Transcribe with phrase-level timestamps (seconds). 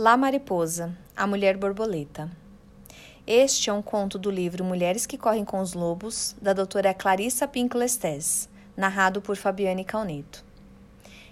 [0.00, 2.30] La Mariposa, a Mulher Borboleta.
[3.26, 7.48] Este é um conto do livro Mulheres que Correm com os Lobos, da doutora Clarissa
[7.48, 10.44] Pinklestes, narrado por Fabiane Calneto.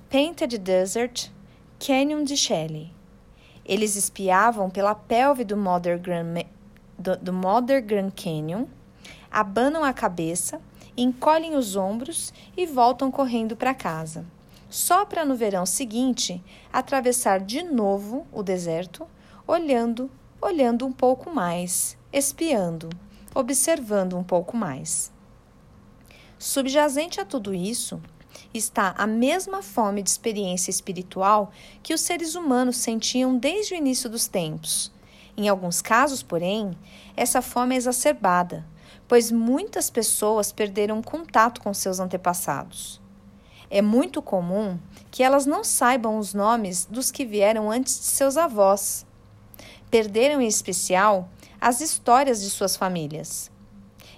[0.09, 1.31] Painted Desert,
[1.79, 2.91] Canyon de Shelley.
[3.63, 6.43] Eles espiavam pela pelve do Mother Grand,
[6.97, 8.65] do, do Mother Grand Canyon,
[9.31, 10.59] abanam a cabeça,
[10.97, 14.25] encolhem os ombros e voltam correndo para casa.
[14.69, 16.43] Só para no verão seguinte
[16.73, 19.07] atravessar de novo o deserto,
[19.45, 20.09] olhando,
[20.41, 22.89] olhando um pouco mais, espiando,
[23.35, 25.11] observando um pouco mais.
[26.39, 28.01] Subjacente a tudo isso,
[28.53, 34.09] está a mesma fome de experiência espiritual que os seres humanos sentiam desde o início
[34.09, 34.91] dos tempos.
[35.35, 36.75] Em alguns casos, porém,
[37.15, 38.65] essa fome é exacerbada,
[39.07, 42.99] pois muitas pessoas perderam contato com seus antepassados.
[43.69, 44.79] É muito comum
[45.11, 49.05] que elas não saibam os nomes dos que vieram antes de seus avós.
[49.91, 51.29] Perderam, em especial,
[51.59, 53.51] as histórias de suas famílias.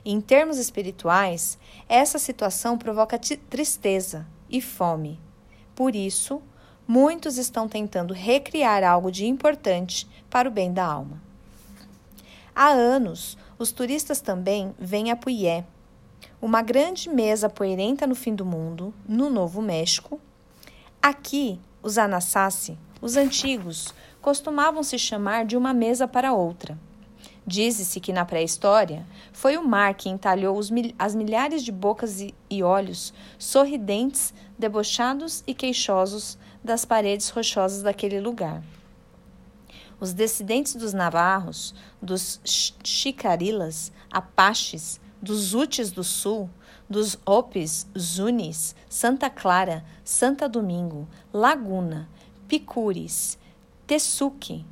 [0.06, 1.58] Em termos espirituais,
[1.90, 5.20] essa situação provoca tristeza e fome.
[5.74, 6.40] Por isso,
[6.88, 11.20] muitos estão tentando recriar algo de importante para o bem da alma.
[12.56, 15.66] Há anos, os turistas também vêm a Puyé,
[16.40, 20.22] uma grande mesa poeirenta no fim do mundo, no Novo México.
[21.02, 26.78] Aqui, os Anasazi, os antigos, costumavam se chamar de uma mesa para outra.
[27.50, 32.32] Diz-se que na pré-história foi o mar que entalhou mil as milhares de bocas e,
[32.48, 38.62] e olhos sorridentes, debochados e queixosos das paredes rochosas daquele lugar.
[40.00, 42.40] Os descendentes dos navarros, dos
[42.84, 46.48] chicarilas, apaches, dos Utes do Sul,
[46.88, 52.08] dos Opes, Zunis, Santa Clara, Santa Domingo, Laguna,
[52.48, 53.40] Picures,
[53.88, 54.64] Tessuque,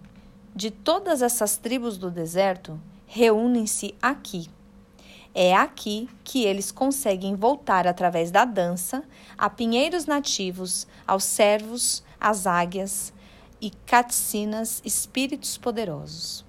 [0.57, 4.50] de todas essas tribos do deserto reúnem-se aqui.
[5.31, 9.03] É aqui que eles conseguem voltar através da dança
[9.38, 13.13] a pinheiros nativos, aos servos, às águias
[13.62, 16.44] e catsinas, espíritos poderosos.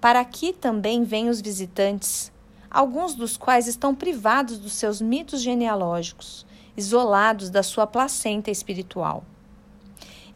[0.00, 2.32] Para aqui também vêm os visitantes,
[2.70, 9.22] alguns dos quais estão privados dos seus mitos genealógicos, isolados da sua placenta espiritual.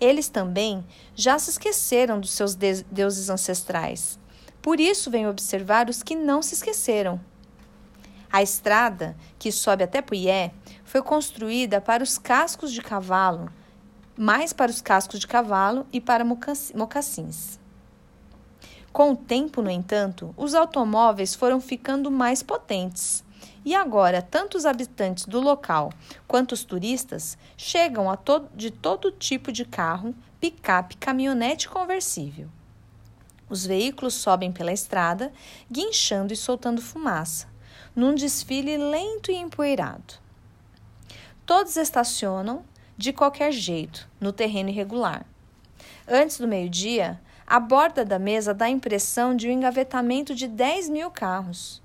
[0.00, 0.84] Eles também
[1.14, 4.18] já se esqueceram dos seus deuses ancestrais.
[4.60, 7.20] Por isso vem observar os que não se esqueceram.
[8.32, 10.52] A estrada, que sobe até Puyé,
[10.84, 13.50] foi construída para os cascos de cavalo,
[14.16, 17.60] mais para os cascos de cavalo e para mocassins.
[18.92, 23.23] Com o tempo, no entanto, os automóveis foram ficando mais potentes.
[23.64, 25.90] E agora, tanto os habitantes do local
[26.28, 32.48] quanto os turistas chegam to de todo tipo de carro, picape, caminhonete conversível.
[33.48, 35.32] Os veículos sobem pela estrada,
[35.70, 37.46] guinchando e soltando fumaça,
[37.96, 40.14] num desfile lento e empoeirado.
[41.46, 42.64] Todos estacionam
[42.96, 45.26] de qualquer jeito, no terreno irregular.
[46.06, 50.88] Antes do meio-dia, a borda da mesa dá a impressão de um engavetamento de 10
[50.88, 51.82] mil carros.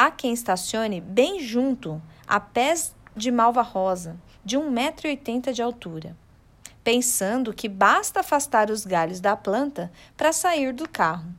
[0.00, 6.16] Há quem estacione bem junto a pés de malva rosa, de 1,80m de altura,
[6.84, 11.34] pensando que basta afastar os galhos da planta para sair do carro.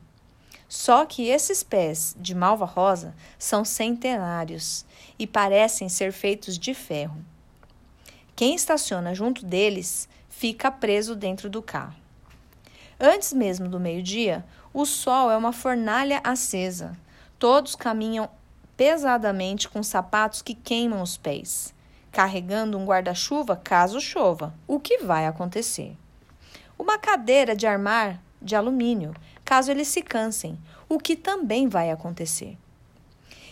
[0.68, 4.84] Só que esses pés de malva rosa são centenários
[5.18, 7.24] e parecem ser feitos de ferro.
[8.36, 11.96] Quem estaciona junto deles fica preso dentro do carro.
[13.00, 16.94] Antes mesmo do meio-dia, o sol é uma fornalha acesa.
[17.38, 18.28] Todos caminham
[18.80, 21.74] pesadamente com sapatos que queimam os pés,
[22.10, 25.94] carregando um guarda-chuva caso chova, o que vai acontecer.
[26.78, 32.56] Uma cadeira de armar de alumínio, caso eles se cansem, o que também vai acontecer.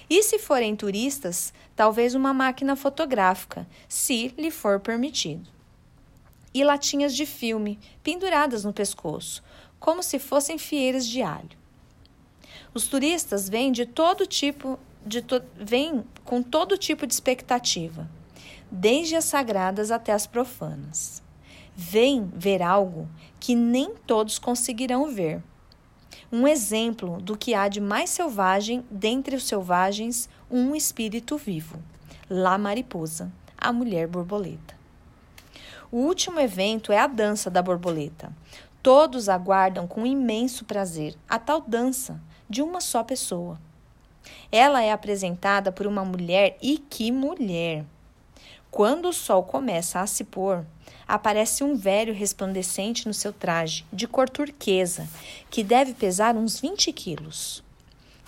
[0.08, 5.46] E se forem turistas, talvez uma máquina fotográfica, se lhe for permitido.
[6.54, 9.44] e latinhas de filme penduradas no pescoço,
[9.78, 11.58] como se fossem fieiras de alho.
[12.72, 14.78] Os turistas vêm de todo tipo
[15.08, 18.08] de to vêm com todo tipo de expectativa,
[18.70, 21.22] desde as sagradas até as profanas.
[21.74, 23.08] Vêm ver algo
[23.40, 25.42] que nem todos conseguirão ver.
[26.30, 31.78] Um exemplo do que há de mais selvagem dentre os selvagens, um espírito vivo.
[32.28, 34.76] La Mariposa, a mulher borboleta.
[35.90, 38.30] O último evento é a dança da borboleta.
[38.82, 43.58] Todos aguardam com imenso prazer a tal dança de uma só pessoa.
[44.50, 47.84] Ela é apresentada por uma mulher e que mulher!
[48.70, 50.64] Quando o sol começa a se pôr,
[51.06, 55.08] aparece um velho resplandecente no seu traje, de cor turquesa,
[55.50, 57.64] que deve pesar uns 20 quilos.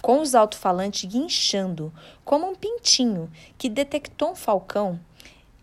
[0.01, 1.93] Com os alto-falantes guinchando,
[2.25, 4.99] como um pintinho que detectou um falcão,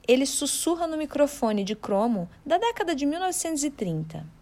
[0.07, 4.36] ele sussurra no microfone de cromo da década de 1930.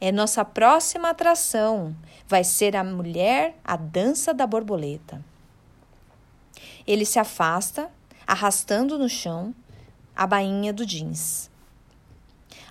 [0.00, 1.94] É nossa próxima atração.
[2.26, 5.24] Vai ser a mulher, a dança da borboleta.
[6.86, 7.90] Ele se afasta,
[8.26, 9.54] arrastando no chão
[10.14, 11.50] a bainha do jeans.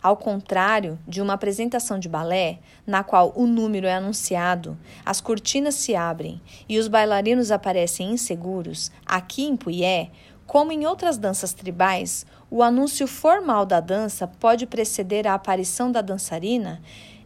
[0.02, 5.76] Ao contrário de uma apresentação de balé, na qual o número é anunciado, as cortinas
[5.76, 10.12] se abrem e os bailarinos aparecem inseguros, aqui em Puyé,
[10.46, 16.02] como em outras danças tribais, o anúncio formal da dança pode preceder a aparição da
[16.02, 16.82] dançarina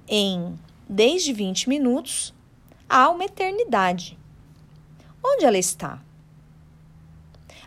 [0.07, 0.57] em
[0.87, 2.33] desde 20 minutos
[2.89, 4.17] a uma eternidade.
[5.23, 6.01] Onde ela está?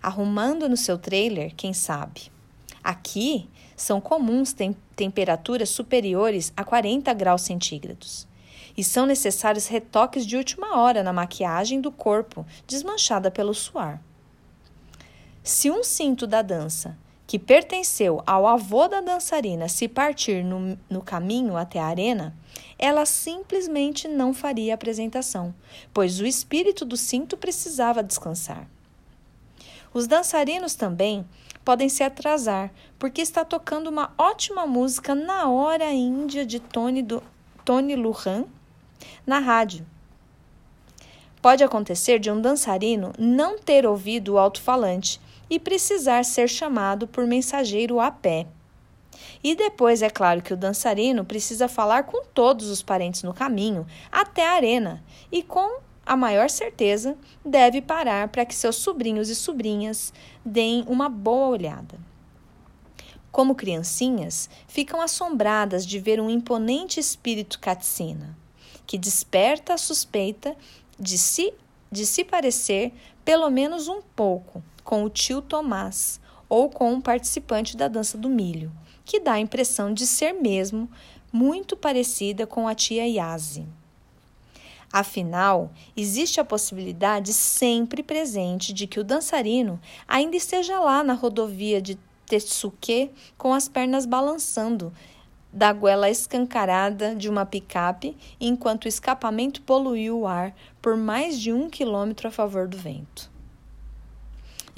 [0.03, 2.33] Arrumando no seu trailer, quem sabe.
[2.83, 8.27] Aqui são comuns tem temperaturas superiores a 40 graus centígrados.
[8.77, 14.03] E são necessários retoques de última hora na maquiagem do corpo, desmanchada pelo suar.
[15.43, 16.97] Se um cinto da dança,
[17.31, 22.35] que pertenceu ao avô da dançarina, se partir no, no caminho até a arena,
[22.77, 25.55] ela simplesmente não faria a apresentação,
[25.95, 28.67] pois o espírito do cinto precisava descansar.
[29.95, 31.25] Os dançarinos também
[31.65, 37.23] podem se atrasar, porque está tocando uma ótima música na hora índia de Tony, do,
[37.65, 38.45] Tony Lujan
[39.25, 39.87] na rádio.
[41.41, 45.21] Pode acontecer de um dançarino não ter ouvido o alto-falante
[45.51, 48.47] e precisar ser chamado por mensageiro a pé.
[49.43, 53.87] E depois é claro que o dançarino precisa falar com todos os parentes no caminho
[54.11, 55.03] até a arena
[55.33, 60.13] e com a maior certeza deve parar para que seus sobrinhos e sobrinhas
[60.45, 61.99] deem uma boa olhada.
[63.31, 68.37] Como criancinhas, ficam assombradas de ver um imponente espírito caticina,
[68.87, 70.57] que desperta a suspeita
[70.99, 71.55] de se,
[71.93, 72.93] de se parecer,
[73.25, 78.29] pelo menos um pouco, com o tio Tomás ou com um participante da dança do
[78.29, 78.73] milho,
[79.05, 80.91] que dá a impressão de ser mesmo
[81.33, 83.69] muito parecida com a tia Yazi.
[84.93, 91.81] Afinal, existe a possibilidade sempre presente de que o dançarino ainda esteja lá na rodovia
[91.81, 91.97] de
[92.27, 94.93] Tetsuke com as pernas balançando
[95.53, 100.53] da goela escancarada de uma picape enquanto o escapamento poluiu o ar
[100.83, 103.31] por mais de um quilômetro a favor do vento.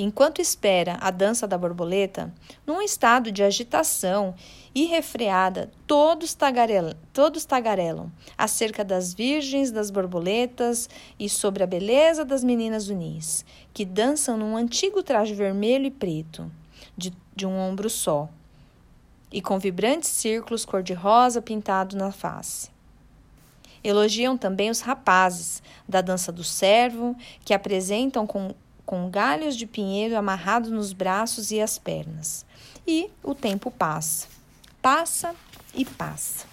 [0.04, 2.34] Enquanto espera a dança da borboleta,
[2.66, 4.34] num estado de agitação
[4.75, 12.42] irrefreada, todos, tagarelam, todos tagarelam acerca das virgens das borboletas e sobre a beleza das
[12.42, 16.50] meninas unis, que dançam num antigo traje vermelho e preto,
[16.97, 18.28] de, de um ombro só,
[19.30, 22.73] e com vibrantes círculos cor-de-rosa pintado na face.
[23.85, 28.52] Elogiam também os rapazes da dança do servo, que apresentam com
[28.85, 32.45] com galhos de pinheiro amarrados nos braços e as pernas.
[32.87, 34.27] E o tempo passa,
[34.81, 35.35] passa
[35.75, 36.47] e passa.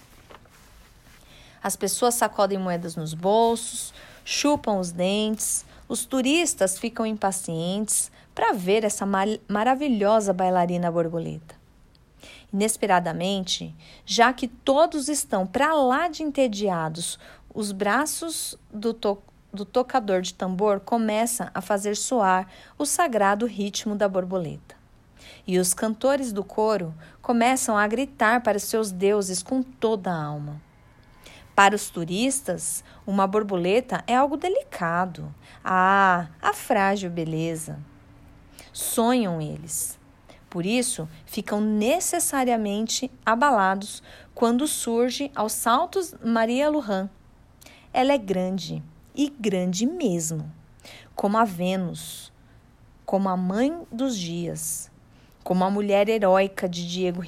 [1.62, 3.94] As pessoas sacodem moedas nos bolsos,
[4.24, 9.06] chupam os dentes, os turistas ficam impacientes para ver essa
[9.48, 11.56] maravilhosa bailarina borboleta.
[12.54, 17.20] Inesperadamente, já que todos estão para lá de entediados,
[17.54, 18.94] os braços do,
[19.52, 24.76] do tocador de tambor começa a fazer soar o sagrado ritmo da borboleta.
[25.46, 30.62] E os cantores do coro começam a gritar para seus deuses com toda a alma.
[31.56, 35.34] Para os turistas, uma borboleta é algo delicado.
[35.64, 37.78] Ah, a frágil beleza.
[38.72, 40.00] Sonham eles.
[40.50, 44.02] Por isso, ficam necessariamente abalados
[44.34, 47.10] quando surge aos saltos Maria Lujan.
[47.92, 48.82] Ela é grande,
[49.16, 50.52] e grande mesmo,
[51.16, 52.32] como a Vênus,
[53.06, 54.92] como a mãe dos dias,
[55.44, 57.22] como a mulher heróica de Diego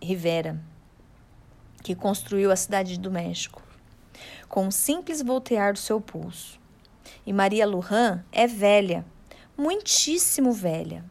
[0.00, 0.60] Rivera,
[1.82, 3.62] que construiu a cidade do México,
[4.48, 6.60] com um simples voltear do seu pulso.
[7.26, 9.04] E Maria Lujan é velha,
[9.56, 11.04] muitíssimo velha,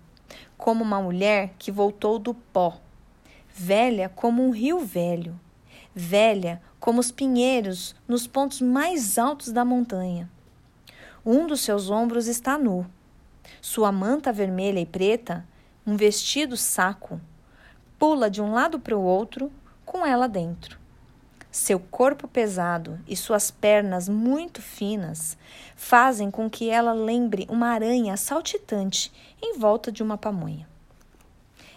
[0.57, 2.79] como uma mulher que voltou do pó,
[3.53, 5.39] velha como um rio velho,
[5.93, 10.29] velha como os pinheiros nos pontos mais altos da montanha.
[11.25, 12.85] Um dos seus ombros está nu.
[13.61, 15.45] Sua manta vermelha e preta,
[15.85, 17.19] um vestido saco,
[17.97, 19.51] pula de um lado para o outro
[19.85, 20.79] com ela dentro.
[21.51, 25.35] Seu corpo pesado e suas pernas muito finas
[25.75, 30.69] fazem com que ela lembre uma aranha saltitante em volta de uma pamonha.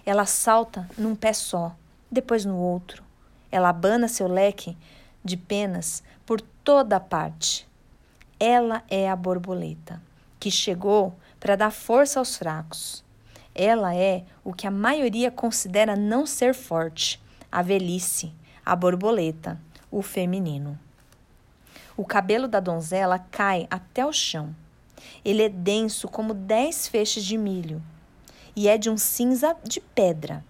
[0.04, 1.74] Ela salta num pé só,
[2.10, 3.02] depois no outro.
[3.52, 4.76] Ela abana seu leque
[5.24, 7.68] de penas por toda parte.
[8.40, 10.02] Ela é a borboleta
[10.40, 13.04] que chegou para dar força aos fracos.
[13.54, 18.32] Ela é o que a maioria considera não ser forte, a velhice
[18.64, 20.78] a borboleta, o feminino.
[21.96, 24.54] O cabelo da donzela cai até o chão.
[25.24, 27.82] Ele é denso como dez feixes de milho
[28.54, 30.44] e é de um cinza de pedra.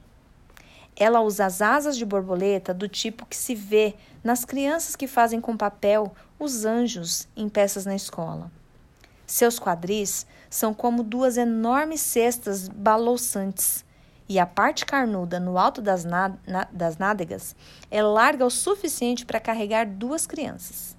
[0.96, 5.40] Ela usa as asas de borboleta do tipo que se vê nas crianças que fazem
[5.40, 8.50] com papel os anjos em peças na escola.
[9.26, 13.84] Seus quadris são como duas enormes cestas balouçantes
[14.28, 16.36] e a parte carnuda no alto das, na,
[16.72, 17.56] das nádegas
[17.90, 20.96] é larga o suficiente para carregar duas crianças.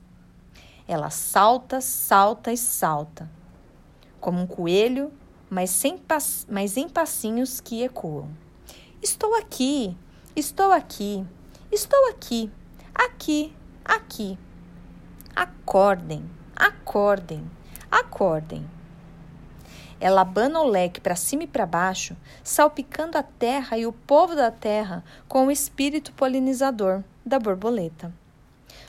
[0.87, 3.29] Ela salta, salta e salta,
[4.19, 5.11] como um coelho,
[5.49, 6.01] mas, sem
[6.47, 8.29] mas em passinhos que ecoam.
[9.03, 9.97] Estou aqui,
[10.33, 11.27] estou aqui,
[11.69, 12.49] estou aqui,
[12.95, 14.39] aqui, aqui.
[15.35, 16.23] Acordem,
[16.55, 17.51] acordem,
[17.91, 18.65] acordem.
[19.99, 24.37] Ela abana o leque para cima e para baixo, salpicando a terra e o povo
[24.37, 28.09] da terra com o espírito polinizador da borboleta.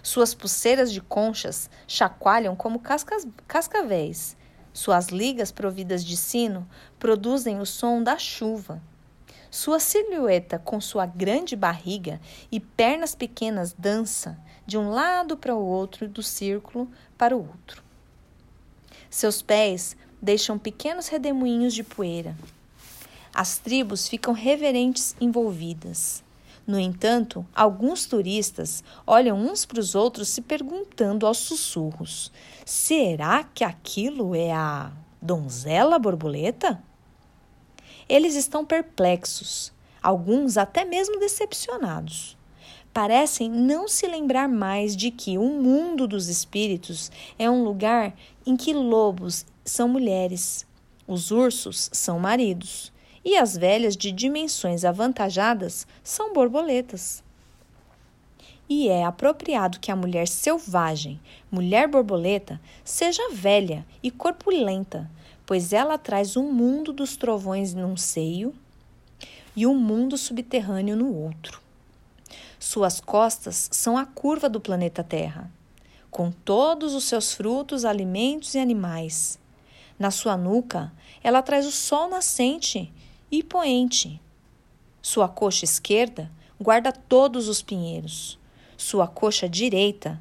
[0.01, 4.37] Suas pulseiras de conchas chacoalham como cascas, cascavéis.
[4.73, 6.65] Suas ligas providas de sino
[7.01, 8.81] produzem o som da chuva.
[9.55, 12.21] Sua silhueta, com sua grande barriga
[12.51, 17.81] e pernas pequenas, dança de um lado para o outro do círculo para o outro.
[19.09, 22.37] Seus pés deixam pequenos redemoinhos de poeira.
[23.33, 26.25] As tribos ficam reverentes envolvidas.
[26.67, 32.33] No entanto, alguns turistas olham uns para os outros se perguntando aos sussurros:
[32.67, 34.91] será que aquilo é a
[35.23, 36.83] donzela borboleta?
[38.09, 42.37] Eles estão perplexos, alguns até mesmo decepcionados.
[42.93, 48.15] Parecem não se lembrar mais de que o mundo dos espíritos é um lugar
[48.47, 50.67] em que lobos são mulheres,
[51.07, 52.93] os ursos são maridos
[53.25, 57.25] e as velhas de dimensões avantajadas são borboletas.
[58.69, 61.21] E é apropriado que a mulher selvagem,
[61.51, 65.11] mulher borboleta, seja velha e corpulenta,
[65.47, 68.55] pois ela traz o um mundo dos trovões num seio
[69.55, 71.61] e um mundo subterrâneo no outro.
[72.59, 75.51] Suas costas são a curva do planeta Terra,
[76.11, 79.39] com todos os seus frutos, alimentos e animais,
[79.99, 82.93] na sua nuca, ela traz o sol nascente
[83.31, 84.21] e poente.
[85.01, 88.39] Sua coxa esquerda guarda todos os pinheiros.
[88.77, 90.21] Sua coxa direita,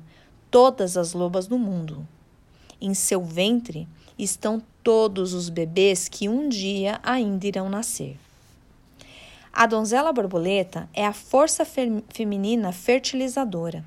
[0.52, 2.08] todas as lobas do mundo.
[2.80, 3.88] Em seu ventre
[4.18, 8.18] estão todos os bebês que um dia ainda irão nascer.
[9.52, 11.64] A donzela borboleta é a força
[12.10, 13.86] feminina fertilizadora.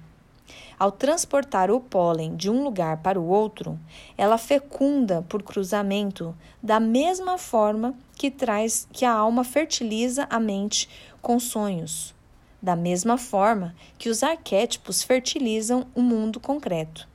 [0.79, 3.79] Ao transportar o pólen de um lugar para o outro,
[4.17, 10.89] ela fecunda por cruzamento da mesma forma que traz que a alma fertiliza a mente
[11.21, 12.15] com sonhos,
[12.61, 17.09] da mesma forma que os arquétipos fertilizam o mundo concreto.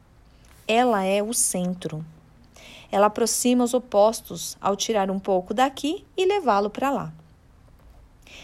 [0.67, 2.03] Ela é o centro.
[2.91, 7.13] Ela aproxima os opostos ao tirar um pouco daqui e levá-lo para lá.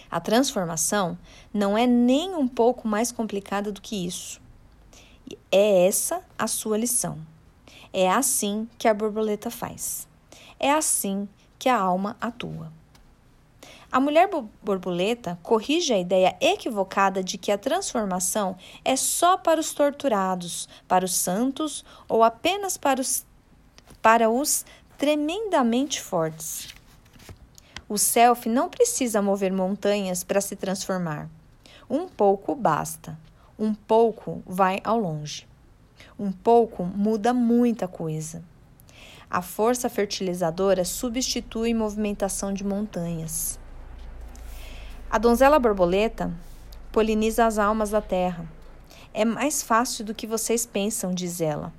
[0.09, 1.17] A transformação
[1.53, 4.41] não é nem um pouco mais complicada do que isso.
[5.51, 7.19] É essa a sua lição.
[7.91, 10.07] É assim que a borboleta faz.
[10.59, 11.27] É assim
[11.59, 12.71] que a alma atua.
[13.89, 14.29] A mulher
[14.61, 21.05] borboleta corrige a ideia equivocada de que a transformação é só para os torturados, para
[21.05, 23.25] os santos ou apenas para os,
[24.07, 24.65] para os
[24.97, 26.73] tremendamente fortes.
[27.89, 31.29] O self não precisa mover montanhas para se transformar.
[31.89, 33.19] Um pouco basta.
[33.59, 35.45] Um pouco vai ao longe.
[36.17, 38.41] Um pouco muda muita coisa.
[39.29, 43.59] A força fertilizadora substitui movimentação de montanhas.
[45.09, 46.33] A donzela borboleta
[46.93, 48.49] poliniza as almas da terra.
[49.13, 51.73] É mais fácil do que vocês pensam, diz ela.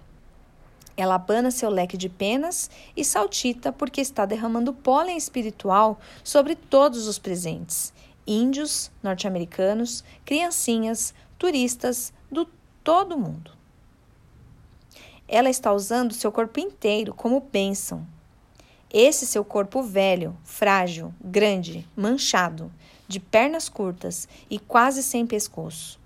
[0.98, 7.06] Ela abana seu leque de penas e saltita porque está derramando pólen espiritual sobre todos
[7.06, 7.92] os presentes:
[8.26, 12.44] índios, norte-americanos, criancinhas, turistas, do
[12.82, 13.52] todo mundo.
[15.28, 18.04] Ela está usando seu corpo inteiro como bênção.
[18.92, 22.72] Esse seu corpo velho, frágil, grande, manchado,
[23.06, 26.00] de pernas curtas e quase sem pescoço.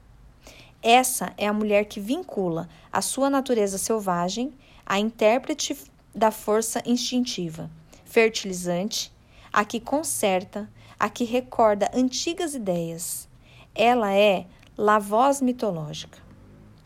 [0.83, 4.53] Essa é a mulher que vincula a sua natureza selvagem
[4.93, 5.75] à intérprete
[6.15, 7.71] da força instintiva,
[8.05, 9.11] fertilizante,
[9.51, 10.69] a que conserta,
[11.01, 13.27] a que recorda antigas ideias.
[13.75, 14.45] Ela é
[14.77, 16.19] la voz mitológica.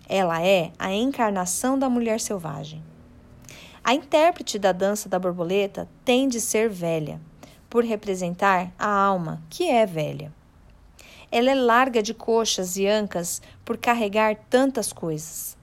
[0.09, 2.81] Ela é a encarnação da mulher selvagem.
[3.83, 7.21] A intérprete da dança da borboleta tem de ser velha,
[7.69, 10.33] por representar a alma, que é velha.
[11.29, 15.56] Ela é larga de coxas e ancas por carregar tantas coisas.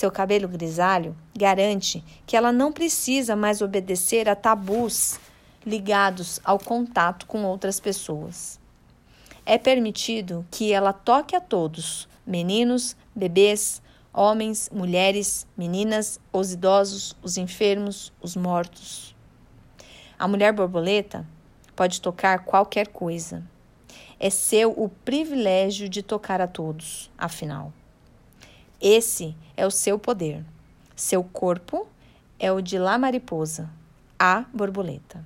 [0.00, 5.20] Seu cabelo grisalho garante que ela não precisa mais obedecer a tabus
[5.62, 8.58] ligados ao contato com outras pessoas.
[9.44, 17.36] É permitido que ela toque a todos, meninos, bebês, homens, mulheres, meninas, os idosos, os
[17.36, 19.14] enfermos, os mortos.
[20.18, 21.26] A mulher borboleta
[21.76, 23.44] pode tocar qualquer coisa.
[24.18, 27.70] É seu o privilégio de tocar a todos, afinal.
[28.80, 30.42] Esse é o seu poder.
[30.96, 31.86] Seu corpo
[32.38, 33.68] é o de lá mariposa,
[34.18, 35.22] a borboleta.